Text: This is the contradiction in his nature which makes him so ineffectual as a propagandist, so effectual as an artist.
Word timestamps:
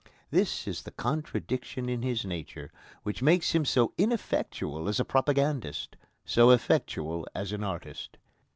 This 0.31 0.67
is 0.67 0.81
the 0.81 0.89
contradiction 0.89 1.87
in 1.87 2.01
his 2.01 2.25
nature 2.25 2.71
which 3.03 3.21
makes 3.21 3.51
him 3.51 3.65
so 3.65 3.93
ineffectual 3.99 4.89
as 4.89 4.99
a 4.99 5.05
propagandist, 5.05 5.95
so 6.25 6.49
effectual 6.49 7.27
as 7.35 7.51
an 7.51 7.63
artist. 7.63 8.17